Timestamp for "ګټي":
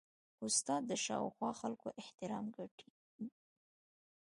2.57-2.89